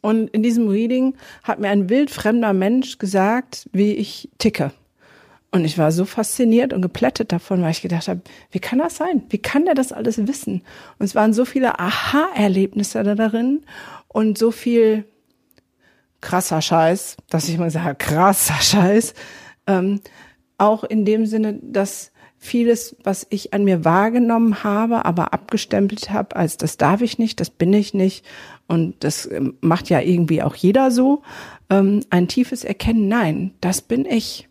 Und 0.00 0.30
in 0.30 0.42
diesem 0.42 0.68
Reading 0.68 1.14
hat 1.42 1.58
mir 1.58 1.68
ein 1.68 1.90
wildfremder 1.90 2.52
Mensch 2.52 2.98
gesagt, 2.98 3.68
wie 3.72 3.92
ich 3.92 4.30
ticke. 4.38 4.72
Und 5.52 5.64
ich 5.64 5.78
war 5.78 5.92
so 5.92 6.04
fasziniert 6.04 6.72
und 6.72 6.82
geplättet 6.82 7.32
davon, 7.32 7.62
weil 7.62 7.70
ich 7.70 7.82
gedacht 7.82 8.08
habe, 8.08 8.20
wie 8.50 8.58
kann 8.58 8.78
das 8.78 8.96
sein? 8.96 9.22
Wie 9.30 9.38
kann 9.38 9.64
der 9.64 9.74
das 9.74 9.92
alles 9.92 10.26
wissen? 10.26 10.62
Und 10.98 11.06
es 11.06 11.14
waren 11.14 11.32
so 11.32 11.44
viele 11.44 11.78
Aha-Erlebnisse 11.78 13.02
da 13.02 13.14
darin 13.14 13.64
und 14.08 14.36
so 14.36 14.50
viel 14.50 15.04
krasser 16.20 16.60
Scheiß, 16.60 17.16
dass 17.30 17.48
ich 17.48 17.58
mal 17.58 17.70
sage, 17.70 17.94
krasser 17.94 18.60
Scheiß. 18.60 19.14
Ähm, 19.66 20.00
auch 20.58 20.84
in 20.84 21.04
dem 21.04 21.26
Sinne, 21.26 21.58
dass 21.62 22.12
vieles, 22.38 22.96
was 23.02 23.26
ich 23.30 23.52
an 23.52 23.64
mir 23.64 23.84
wahrgenommen 23.84 24.62
habe, 24.62 25.04
aber 25.04 25.32
abgestempelt 25.32 26.10
habe, 26.10 26.36
als 26.36 26.56
das 26.56 26.76
darf 26.76 27.00
ich 27.00 27.18
nicht, 27.18 27.40
das 27.40 27.50
bin 27.50 27.72
ich 27.72 27.94
nicht 27.94 28.24
und 28.66 28.94
das 29.04 29.30
ähm, 29.30 29.56
macht 29.60 29.88
ja 29.88 30.00
irgendwie 30.00 30.42
auch 30.42 30.54
jeder 30.54 30.90
so, 30.90 31.22
ähm, 31.70 32.00
ein 32.10 32.28
tiefes 32.28 32.64
Erkennen, 32.64 33.08
nein, 33.08 33.54
das 33.60 33.80
bin 33.80 34.04
ich 34.04 34.48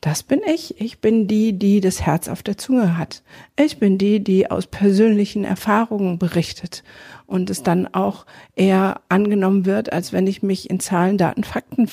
das 0.00 0.22
bin 0.22 0.40
ich. 0.46 0.80
Ich 0.80 1.00
bin 1.00 1.26
die, 1.26 1.58
die 1.58 1.80
das 1.80 2.02
Herz 2.02 2.28
auf 2.28 2.42
der 2.42 2.56
Zunge 2.56 2.98
hat. 2.98 3.22
Ich 3.58 3.78
bin 3.78 3.98
die, 3.98 4.22
die 4.22 4.50
aus 4.50 4.66
persönlichen 4.66 5.44
Erfahrungen 5.44 6.18
berichtet 6.18 6.84
und 7.26 7.50
es 7.50 7.62
dann 7.62 7.86
auch 7.92 8.26
eher 8.54 9.00
angenommen 9.08 9.66
wird, 9.66 9.92
als 9.92 10.12
wenn 10.12 10.26
ich 10.26 10.42
mich 10.42 10.70
in 10.70 10.80
Zahlen, 10.80 11.18
Daten, 11.18 11.44
Fakten 11.44 11.90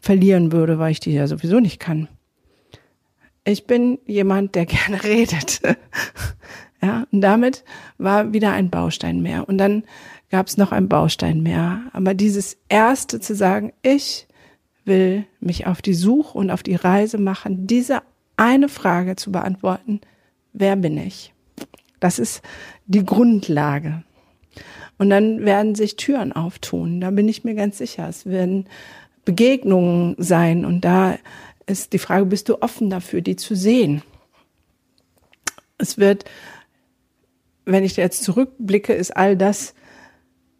verlieren 0.00 0.52
würde, 0.52 0.78
weil 0.78 0.92
ich 0.92 1.00
die 1.00 1.12
ja 1.12 1.26
sowieso 1.26 1.60
nicht 1.60 1.78
kann. 1.78 2.08
Ich 3.44 3.66
bin 3.66 3.98
jemand, 4.06 4.54
der 4.54 4.66
gerne 4.66 5.02
redet. 5.02 5.60
ja, 6.82 7.06
und 7.12 7.20
damit 7.20 7.64
war 7.98 8.32
wieder 8.32 8.52
ein 8.52 8.70
Baustein 8.70 9.20
mehr. 9.20 9.48
Und 9.48 9.58
dann 9.58 9.84
gab 10.30 10.46
es 10.46 10.56
noch 10.56 10.72
ein 10.72 10.88
Baustein 10.88 11.42
mehr. 11.42 11.82
Aber 11.92 12.14
dieses 12.14 12.58
erste 12.68 13.20
zu 13.20 13.34
sagen, 13.34 13.72
ich 13.82 14.26
will 14.84 15.24
mich 15.40 15.66
auf 15.66 15.82
die 15.82 15.94
Suche 15.94 16.36
und 16.36 16.50
auf 16.50 16.62
die 16.62 16.74
Reise 16.74 17.18
machen, 17.18 17.66
diese 17.66 18.02
eine 18.36 18.68
Frage 18.68 19.16
zu 19.16 19.30
beantworten, 19.30 20.00
wer 20.52 20.76
bin 20.76 20.96
ich? 20.96 21.32
Das 22.00 22.18
ist 22.18 22.42
die 22.86 23.04
Grundlage. 23.04 24.02
Und 24.98 25.10
dann 25.10 25.44
werden 25.44 25.74
sich 25.74 25.96
Türen 25.96 26.32
auftun, 26.32 27.00
da 27.00 27.10
bin 27.10 27.28
ich 27.28 27.44
mir 27.44 27.54
ganz 27.54 27.78
sicher. 27.78 28.08
Es 28.08 28.26
werden 28.26 28.66
Begegnungen 29.24 30.16
sein 30.18 30.64
und 30.64 30.82
da 30.82 31.18
ist 31.66 31.92
die 31.92 31.98
Frage, 31.98 32.26
bist 32.26 32.48
du 32.48 32.60
offen 32.60 32.90
dafür, 32.90 33.20
die 33.20 33.36
zu 33.36 33.54
sehen? 33.54 34.02
Es 35.78 35.98
wird, 35.98 36.24
wenn 37.64 37.84
ich 37.84 37.96
jetzt 37.96 38.24
zurückblicke, 38.24 38.92
ist 38.92 39.16
all 39.16 39.36
das, 39.36 39.74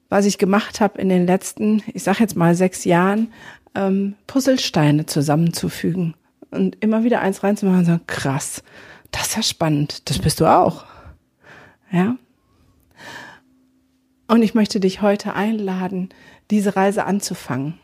was 0.08 0.26
ich 0.26 0.38
gemacht 0.38 0.80
habe 0.80 1.00
in 1.00 1.08
den 1.08 1.26
letzten, 1.26 1.82
ich 1.92 2.02
sage 2.02 2.20
jetzt 2.20 2.36
mal 2.36 2.54
sechs 2.54 2.84
Jahren, 2.84 3.32
ähm, 3.74 4.14
Puzzlesteine 4.26 5.06
zusammenzufügen 5.06 6.14
und 6.50 6.76
immer 6.80 7.04
wieder 7.04 7.20
eins 7.20 7.42
reinzumachen 7.42 7.80
und 7.80 7.84
sagen, 7.86 8.06
krass, 8.06 8.62
das 9.10 9.28
ist 9.28 9.36
ja 9.36 9.42
spannend, 9.42 10.08
das 10.10 10.18
bist 10.18 10.40
du 10.40 10.46
auch. 10.46 10.84
Ja. 11.90 12.16
Und 14.28 14.42
ich 14.42 14.54
möchte 14.54 14.80
dich 14.80 15.02
heute 15.02 15.34
einladen, 15.34 16.08
diese 16.50 16.76
Reise 16.76 17.04
anzufangen. 17.04 17.78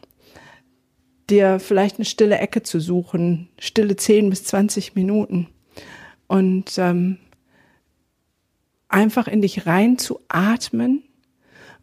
Dir 1.28 1.60
vielleicht 1.60 1.96
eine 1.96 2.06
stille 2.06 2.38
Ecke 2.38 2.62
zu 2.62 2.80
suchen, 2.80 3.48
stille 3.58 3.96
10 3.96 4.30
bis 4.30 4.44
20 4.44 4.94
Minuten 4.94 5.48
und 6.26 6.78
ähm, 6.78 7.18
einfach 8.88 9.28
in 9.28 9.42
dich 9.42 9.66
rein 9.66 9.98
zu 9.98 10.20
atmen 10.28 11.02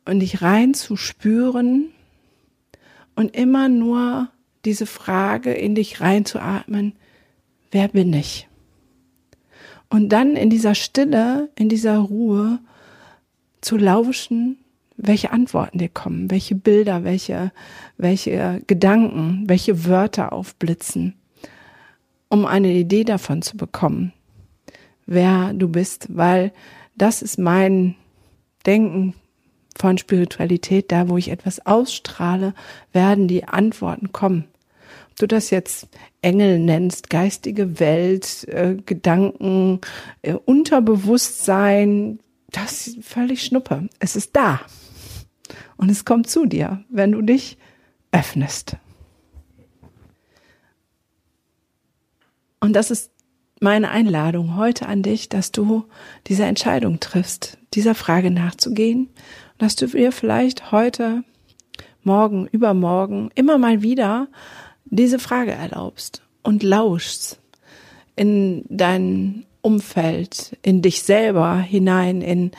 und 0.06 0.20
dich 0.20 0.42
rein 0.42 0.74
zu 0.74 0.96
spüren 0.96 1.92
und 3.16 3.36
immer 3.36 3.70
nur 3.70 4.30
diese 4.66 4.86
Frage 4.86 5.54
in 5.54 5.76
dich 5.76 6.02
reinzuatmen, 6.02 6.94
wer 7.72 7.88
bin 7.88 8.14
ich? 8.14 8.48
Und 9.90 10.10
dann 10.10 10.36
in 10.36 10.50
dieser 10.50 10.76
Stille, 10.76 11.50
in 11.56 11.70
dieser 11.70 12.00
Ruhe 12.00 12.60
zu 13.62 13.78
lauschen, 13.78 14.58
welche 14.98 15.32
Antworten 15.32 15.78
dir 15.78 15.90
kommen, 15.90 16.32
welche 16.32 16.56
Bilder, 16.56 17.04
welche, 17.04 17.52
welche 17.98 18.62
Gedanken, 18.66 19.44
welche 19.48 19.86
Wörter 19.86 20.34
aufblitzen, 20.34 21.16
um 22.30 22.46
eine 22.46 22.72
Idee 22.72 23.04
davon 23.04 23.42
zu 23.42 23.58
bekommen, 23.58 24.14
wer 25.06 25.54
du 25.54 25.68
bist, 25.68 26.08
weil 26.10 26.52
das 26.98 27.22
ist 27.22 27.38
mein 27.38 27.96
Denken 28.66 29.14
von 29.78 29.98
Spiritualität, 29.98 30.92
da 30.92 31.10
wo 31.10 31.18
ich 31.18 31.30
etwas 31.30 31.66
ausstrahle, 31.66 32.54
werden 32.94 33.28
die 33.28 33.46
Antworten 33.46 34.12
kommen. 34.12 34.46
Ob 35.12 35.18
du 35.18 35.28
das 35.28 35.50
jetzt 35.50 35.88
Engel 36.22 36.60
nennst, 36.60 37.10
geistige 37.10 37.80
Welt, 37.80 38.46
äh, 38.48 38.76
Gedanken, 38.86 39.82
äh, 40.22 40.34
Unterbewusstsein, 40.34 42.20
das 42.52 42.88
ist 42.88 43.04
völlig 43.04 43.44
Schnuppe. 43.44 43.90
Es 44.00 44.16
ist 44.16 44.36
da. 44.36 44.62
Und 45.78 45.90
es 45.92 46.06
kommt 46.06 46.30
zu 46.30 46.46
dir, 46.46 46.84
wenn 46.90 47.12
du 47.12 47.22
dich 47.22 47.58
öffnest. 48.12 48.78
Und 52.62 52.74
das 52.74 52.92
ist 52.92 53.12
meine 53.60 53.90
Einladung 53.90 54.56
heute 54.56 54.88
an 54.88 55.04
dich, 55.04 55.30
dass 55.30 55.52
du 55.52 55.86
diese 56.28 56.46
Entscheidung 56.46 57.00
triffst, 57.00 57.58
dieser 57.74 57.96
Frage 57.96 58.32
nachzugehen 58.32 59.10
dass 59.58 59.76
du 59.76 59.88
dir 59.88 60.12
vielleicht 60.12 60.72
heute, 60.72 61.24
morgen, 62.04 62.48
übermorgen 62.48 63.32
immer 63.36 63.58
mal 63.58 63.82
wieder 63.82 64.28
diese 64.86 65.20
Frage 65.20 65.52
erlaubst 65.52 66.22
und 66.44 66.64
lauschst 66.64 67.40
in 68.16 68.64
dein 68.70 69.46
Umfeld, 69.62 70.58
in 70.62 70.82
dich 70.82 71.02
selber 71.02 71.58
hinein, 71.58 72.22
in 72.22 72.52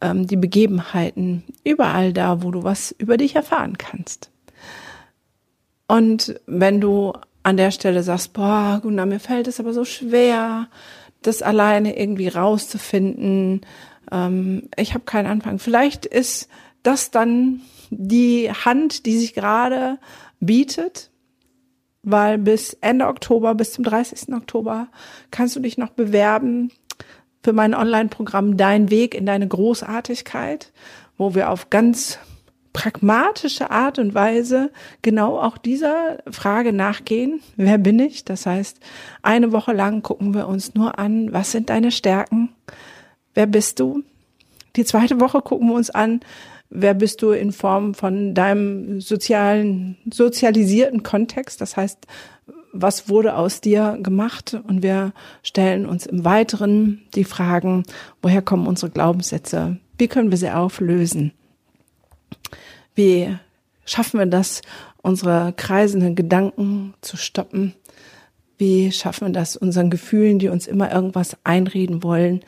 ähm, 0.00 0.26
die 0.26 0.36
Begebenheiten, 0.36 1.44
überall 1.62 2.12
da, 2.12 2.42
wo 2.42 2.50
du 2.50 2.64
was 2.64 2.94
über 2.96 3.18
dich 3.18 3.36
erfahren 3.36 3.76
kannst. 3.76 4.30
Und 5.86 6.40
wenn 6.46 6.80
du 6.80 7.12
an 7.42 7.58
der 7.58 7.70
Stelle 7.70 8.02
sagst, 8.02 8.32
boah, 8.32 8.80
Gunnar, 8.82 9.04
mir 9.04 9.20
fällt 9.20 9.46
es 9.46 9.60
aber 9.60 9.74
so 9.74 9.84
schwer, 9.84 10.68
das 11.20 11.42
alleine 11.42 11.98
irgendwie 11.98 12.28
rauszufinden, 12.28 13.60
ähm, 14.12 14.68
ich 14.76 14.94
habe 14.94 15.04
keinen 15.04 15.26
Anfang. 15.26 15.58
Vielleicht 15.58 16.06
ist 16.06 16.48
das 16.82 17.10
dann 17.10 17.60
die 17.90 18.50
Hand, 18.50 19.06
die 19.06 19.18
sich 19.18 19.34
gerade 19.34 19.98
bietet, 20.40 21.10
weil 22.02 22.38
bis 22.38 22.74
Ende 22.80 23.06
Oktober, 23.06 23.54
bis 23.54 23.72
zum 23.72 23.84
30. 23.84 24.34
Oktober 24.34 24.88
kannst 25.30 25.56
du 25.56 25.60
dich 25.60 25.78
noch 25.78 25.90
bewerben 25.90 26.70
für 27.42 27.52
mein 27.52 27.74
Online-Programm 27.74 28.56
Dein 28.56 28.90
Weg 28.90 29.14
in 29.14 29.26
deine 29.26 29.48
Großartigkeit, 29.48 30.72
wo 31.16 31.34
wir 31.34 31.50
auf 31.50 31.70
ganz 31.70 32.18
pragmatische 32.74 33.70
Art 33.70 33.98
und 33.98 34.14
Weise 34.14 34.70
genau 35.00 35.38
auch 35.38 35.56
dieser 35.56 36.18
Frage 36.28 36.72
nachgehen. 36.72 37.40
Wer 37.56 37.78
bin 37.78 37.98
ich? 38.00 38.24
Das 38.24 38.46
heißt, 38.46 38.80
eine 39.22 39.52
Woche 39.52 39.72
lang 39.72 40.02
gucken 40.02 40.34
wir 40.34 40.48
uns 40.48 40.74
nur 40.74 40.98
an, 40.98 41.32
was 41.32 41.52
sind 41.52 41.70
deine 41.70 41.92
Stärken? 41.92 42.50
Wer 43.34 43.46
bist 43.46 43.80
du? 43.80 44.02
Die 44.76 44.84
zweite 44.84 45.20
Woche 45.20 45.40
gucken 45.40 45.68
wir 45.68 45.74
uns 45.74 45.90
an, 45.90 46.20
wer 46.70 46.94
bist 46.94 47.22
du 47.22 47.30
in 47.30 47.52
Form 47.52 47.94
von 47.94 48.34
deinem 48.34 49.00
sozialen, 49.00 49.96
sozialisierten 50.10 51.02
Kontext. 51.02 51.60
Das 51.60 51.76
heißt, 51.76 52.06
was 52.72 53.08
wurde 53.08 53.36
aus 53.36 53.60
dir 53.60 53.98
gemacht? 54.02 54.56
Und 54.66 54.82
wir 54.82 55.12
stellen 55.42 55.86
uns 55.86 56.06
im 56.06 56.24
Weiteren 56.24 57.02
die 57.14 57.24
Fragen, 57.24 57.84
woher 58.20 58.42
kommen 58.42 58.66
unsere 58.66 58.90
Glaubenssätze? 58.90 59.78
Wie 59.96 60.08
können 60.08 60.30
wir 60.30 60.38
sie 60.38 60.50
auflösen? 60.50 61.32
Wie 62.96 63.36
schaffen 63.84 64.18
wir 64.18 64.26
das, 64.26 64.62
unsere 65.02 65.52
kreisenden 65.56 66.16
Gedanken 66.16 66.94
zu 67.00 67.16
stoppen? 67.16 67.74
Wie 68.58 68.90
schaffen 68.92 69.28
wir 69.28 69.32
das, 69.32 69.56
unseren 69.56 69.90
Gefühlen, 69.90 70.38
die 70.38 70.48
uns 70.48 70.66
immer 70.66 70.92
irgendwas 70.92 71.36
einreden 71.44 72.02
wollen, 72.02 72.44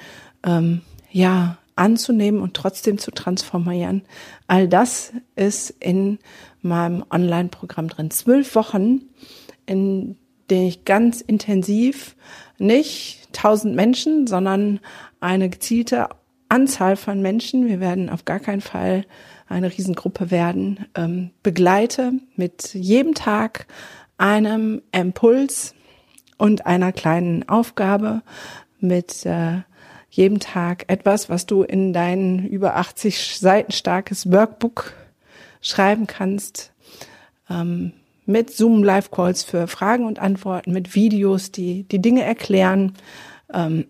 ähm, 0.46 0.82
ja, 1.10 1.58
anzunehmen 1.76 2.40
und 2.40 2.54
trotzdem 2.54 2.98
zu 2.98 3.10
transformieren. 3.10 4.02
All 4.46 4.66
das 4.66 5.12
ist 5.36 5.70
in 5.78 6.18
meinem 6.62 7.04
Online-Programm 7.10 7.88
drin. 7.88 8.10
Zwölf 8.10 8.54
Wochen, 8.54 9.02
in 9.66 10.16
denen 10.50 10.68
ich 10.68 10.84
ganz 10.84 11.20
intensiv 11.20 12.16
nicht 12.58 13.28
tausend 13.32 13.74
Menschen, 13.74 14.26
sondern 14.26 14.80
eine 15.20 15.50
gezielte 15.50 16.08
Anzahl 16.48 16.96
von 16.96 17.20
Menschen, 17.20 17.66
wir 17.66 17.80
werden 17.80 18.08
auf 18.08 18.24
gar 18.24 18.40
keinen 18.40 18.60
Fall 18.60 19.04
eine 19.48 19.70
Riesengruppe 19.70 20.30
werden, 20.30 20.86
ähm, 20.94 21.30
begleite 21.42 22.12
mit 22.36 22.74
jedem 22.74 23.14
Tag 23.14 23.66
einem 24.16 24.82
Impuls 24.92 25.74
und 26.38 26.66
einer 26.66 26.92
kleinen 26.92 27.48
Aufgabe 27.48 28.22
mit 28.80 29.26
äh, 29.26 29.58
jeden 30.10 30.40
Tag 30.40 30.84
etwas, 30.88 31.28
was 31.28 31.46
du 31.46 31.62
in 31.62 31.92
dein 31.92 32.46
über 32.46 32.76
80 32.76 33.38
Seiten 33.38 33.72
starkes 33.72 34.30
Workbook 34.30 34.94
schreiben 35.60 36.06
kannst, 36.06 36.72
ähm, 37.50 37.92
mit 38.24 38.50
Zoom 38.50 38.82
Live 38.82 39.10
Calls 39.10 39.44
für 39.44 39.66
Fragen 39.68 40.04
und 40.04 40.18
Antworten, 40.18 40.72
mit 40.72 40.94
Videos, 40.94 41.52
die 41.52 41.84
die 41.84 42.00
Dinge 42.00 42.24
erklären 42.24 42.94
ähm, 43.52 43.86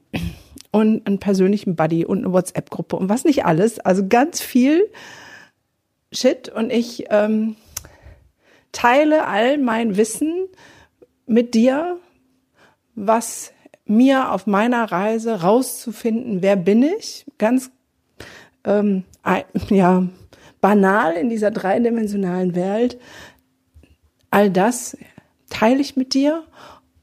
und 0.70 1.06
einen 1.06 1.18
persönlichen 1.18 1.76
Buddy 1.76 2.04
und 2.04 2.18
eine 2.18 2.32
WhatsApp-Gruppe 2.32 2.96
und 2.96 3.08
was 3.08 3.24
nicht 3.24 3.44
alles. 3.44 3.80
Also 3.80 4.06
ganz 4.06 4.40
viel 4.40 4.90
Shit 6.12 6.48
und 6.48 6.70
ich 6.70 7.06
ähm, 7.10 7.56
teile 8.72 9.26
all 9.26 9.58
mein 9.58 9.96
Wissen 9.96 10.48
mit 11.26 11.54
dir, 11.54 11.98
was 12.94 13.52
mir 13.86 14.32
auf 14.32 14.46
meiner 14.46 14.84
Reise 14.90 15.40
rauszufinden, 15.40 16.42
wer 16.42 16.56
bin 16.56 16.82
ich, 16.82 17.24
ganz 17.38 17.70
ähm, 18.64 19.04
ja 19.70 20.06
banal 20.60 21.14
in 21.14 21.28
dieser 21.28 21.50
dreidimensionalen 21.50 22.54
Welt. 22.54 22.98
All 24.30 24.50
das 24.50 24.96
teile 25.48 25.80
ich 25.80 25.96
mit 25.96 26.14
dir 26.14 26.44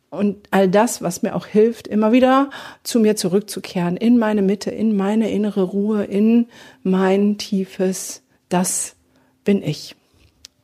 und 0.10 0.48
all 0.52 0.67
das, 0.69 1.02
was 1.02 1.24
mir 1.24 1.36
auch 1.36 1.48
hilft, 1.48 1.88
immer 1.88 2.12
wieder 2.12 2.50
zu 2.84 3.00
mir 3.00 3.15
zurückzukehren, 3.15 3.98
in 3.98 4.17
meine 4.17 4.41
Mitte, 4.41 4.69
in 4.69 4.96
meine 4.96 5.32
innere 5.32 5.63
Ruhe, 5.63 6.04
in 6.04 6.48
mein 6.84 7.38
tiefes, 7.38 8.22
das 8.50 8.96
bin 9.43 9.63
ich. 9.63 9.96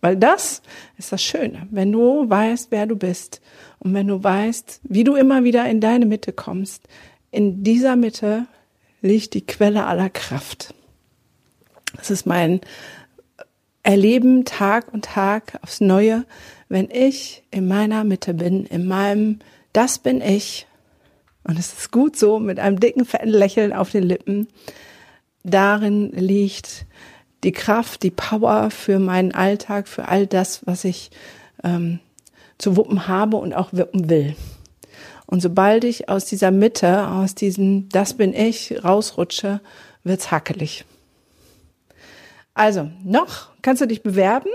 Weil 0.02 0.16
das 0.16 0.62
ist 0.98 1.12
das 1.12 1.24
Schöne, 1.24 1.68
wenn 1.72 1.92
du 1.92 2.30
weißt, 2.30 2.68
wer 2.70 2.86
du 2.86 2.96
bist 2.96 3.42
und 3.80 3.94
wenn 3.94 4.08
du 4.08 4.24
weißt, 4.24 4.82
wie 4.84 5.04
du 5.04 5.16
immer 5.16 5.44
wieder 5.44 5.68
in 5.70 5.80
deine 5.80 6.06
Mitte 6.06 6.34
kommst. 6.34 6.84
In 7.32 7.64
dieser 7.64 7.96
Mitte 7.96 8.46
liegt 9.02 9.34
die 9.34 9.46
Quelle 9.46 9.86
aller 9.86 10.10
Kraft. 10.10 10.74
Das 11.96 12.12
ist 12.12 12.26
mein 12.26 12.62
Erleben 13.82 14.44
Tag 14.46 14.94
und 14.94 15.06
Tag 15.06 15.58
aufs 15.62 15.80
Neue, 15.80 16.26
wenn 16.68 16.90
ich 16.92 17.44
in 17.50 17.68
meiner 17.68 18.04
Mitte 18.04 18.34
bin, 18.34 18.66
in 18.66 18.86
meinem, 18.86 19.40
das 19.74 20.00
bin 20.00 20.22
ich. 20.22 20.68
Und 21.44 21.58
es 21.58 21.74
ist 21.74 21.92
gut 21.92 22.18
so, 22.18 22.40
mit 22.40 22.60
einem 22.60 22.80
dicken, 22.80 23.06
fetten 23.06 23.30
Lächeln 23.30 23.72
auf 23.74 23.90
den 23.92 24.04
Lippen, 24.04 24.48
darin 25.44 26.12
liegt 26.12 26.86
die 27.44 27.54
Kraft, 27.54 28.04
die 28.04 28.12
Power 28.12 28.70
für 28.70 29.00
meinen 29.00 29.32
Alltag, 29.32 29.88
für 29.88 30.10
all 30.10 30.28
das, 30.28 30.66
was 30.68 30.84
ich 30.84 31.10
ähm, 31.64 32.00
zu 32.60 32.78
wuppen 32.78 33.08
habe 33.08 33.38
und 33.38 33.54
auch 33.54 33.74
wuppen 33.74 34.10
will. 34.10 34.36
Und 35.26 35.42
sobald 35.42 35.84
ich 35.84 36.10
aus 36.10 36.26
dieser 36.26 36.52
Mitte, 36.52 37.08
aus 37.08 37.34
diesem 37.34 37.90
Das 37.90 38.14
bin 38.14 38.34
ich 38.34 38.84
rausrutsche, 38.84 39.62
wird's 40.04 40.32
hackelig. 40.32 40.86
Also, 42.54 42.90
noch 43.04 43.50
kannst 43.62 43.82
du 43.82 43.86
dich 43.86 44.04
bewerben 44.04 44.50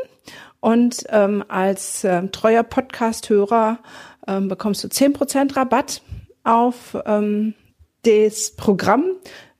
und 0.61 1.05
ähm, 1.09 1.45
als 1.49 2.05
ähm, 2.05 2.33
treuer 2.33 2.63
Podcast-Hörer 2.63 3.79
ähm, 4.27 4.49
bekommst 4.49 4.83
du 4.85 4.89
zehn 4.89 5.13
Prozent 5.13 5.57
Rabatt 5.57 6.03
auf 6.43 6.97
ähm, 7.07 7.55
das 8.03 8.53
Programm. 8.57 9.05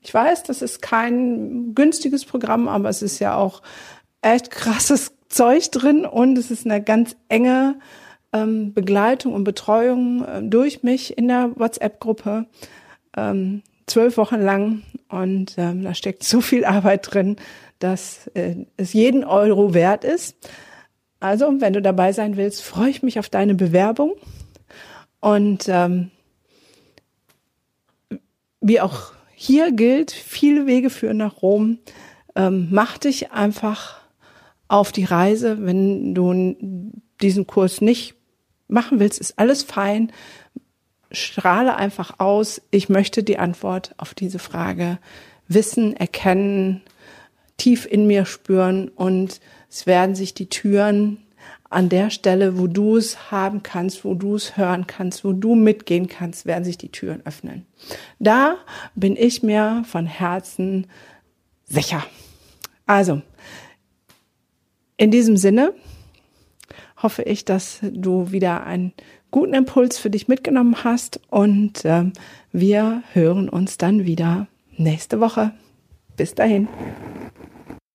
Ich 0.01 0.13
weiß, 0.13 0.43
das 0.43 0.61
ist 0.61 0.81
kein 0.81 1.73
günstiges 1.73 2.25
Programm, 2.25 2.67
aber 2.67 2.89
es 2.89 3.01
ist 3.01 3.19
ja 3.19 3.35
auch 3.35 3.61
echt 4.21 4.51
krasses 4.51 5.13
Zeug 5.29 5.71
drin 5.71 6.05
und 6.05 6.37
es 6.37 6.51
ist 6.51 6.65
eine 6.65 6.81
ganz 6.81 7.15
enge 7.29 7.79
ähm, 8.35 8.73
Begleitung 8.73 9.33
und 9.33 9.43
Betreuung 9.43 10.25
äh, 10.25 10.43
durch 10.43 10.83
mich 10.83 11.17
in 11.17 11.27
der 11.27 11.51
WhatsApp-Gruppe. 11.55 12.45
Ähm, 13.15 13.63
zwölf 13.87 14.17
Wochen 14.17 14.41
lang 14.41 14.81
und 15.09 15.55
ähm, 15.57 15.83
da 15.83 15.93
steckt 15.93 16.23
so 16.23 16.41
viel 16.41 16.65
Arbeit 16.65 17.13
drin, 17.13 17.37
dass 17.79 18.27
äh, 18.33 18.65
es 18.77 18.93
jeden 18.93 19.23
Euro 19.23 19.73
wert 19.73 20.03
ist. 20.03 20.35
Also, 21.19 21.61
wenn 21.61 21.73
du 21.73 21.81
dabei 21.81 22.11
sein 22.11 22.35
willst, 22.35 22.63
freue 22.63 22.89
ich 22.89 23.03
mich 23.03 23.19
auf 23.19 23.29
deine 23.29 23.55
Bewerbung 23.55 24.13
und 25.21 25.65
ähm, 25.69 26.11
wie 28.59 28.81
auch 28.81 29.13
hier 29.33 29.71
gilt, 29.71 30.11
viele 30.11 30.65
Wege 30.65 30.89
führen 30.89 31.17
nach 31.17 31.41
Rom. 31.41 31.77
Ähm, 32.35 32.67
mach 32.71 32.97
dich 32.97 33.31
einfach 33.31 34.01
auf 34.67 34.91
die 34.91 35.03
Reise. 35.03 35.57
Wenn 35.65 36.15
du 36.15 36.55
diesen 37.21 37.45
Kurs 37.45 37.81
nicht 37.81 38.15
machen 38.67 38.99
willst, 38.99 39.19
ist 39.19 39.37
alles 39.37 39.63
fein. 39.63 40.11
Strahle 41.11 41.75
einfach 41.75 42.19
aus. 42.19 42.61
Ich 42.71 42.89
möchte 42.89 43.23
die 43.23 43.37
Antwort 43.37 43.93
auf 43.97 44.13
diese 44.13 44.39
Frage 44.39 44.99
wissen, 45.47 45.95
erkennen, 45.95 46.81
tief 47.57 47.85
in 47.85 48.07
mir 48.07 48.25
spüren 48.25 48.89
und 48.89 49.39
es 49.69 49.85
werden 49.85 50.15
sich 50.15 50.33
die 50.33 50.49
Türen 50.49 51.17
an 51.69 51.89
der 51.89 52.09
Stelle, 52.09 52.57
wo 52.57 52.67
du 52.67 52.97
es 52.97 53.31
haben 53.31 53.63
kannst, 53.63 54.05
wo 54.05 54.13
du 54.13 54.35
es 54.35 54.55
hören 54.55 54.87
kannst, 54.87 55.25
wo 55.25 55.33
du 55.33 55.55
mitgehen 55.55 56.07
kannst, 56.07 56.45
werden 56.45 56.63
sich 56.63 56.77
die 56.77 56.91
Türen 56.91 57.25
öffnen. 57.25 57.65
Da 58.19 58.57
bin 58.95 59.15
ich 59.17 59.43
mir 59.43 59.83
von 59.85 60.05
Herzen 60.05 60.87
sicher. 61.65 62.05
Also, 62.85 63.21
in 64.97 65.11
diesem 65.11 65.37
Sinne 65.37 65.73
hoffe 67.05 67.21
ich, 67.21 67.45
dass 67.45 67.81
du 67.83 68.31
wieder 68.31 68.65
einen 68.65 68.91
guten 69.29 69.53
Impuls 69.53 69.99
für 69.99 70.09
dich 70.09 70.27
mitgenommen 70.27 70.83
hast 70.83 71.19
und 71.29 71.85
äh, 71.85 72.05
wir 72.51 73.03
hören 73.13 73.47
uns 73.47 73.77
dann 73.77 74.05
wieder 74.05 74.47
nächste 74.75 75.19
Woche. 75.19 75.51
Bis 76.17 76.33
dahin. 76.33 76.67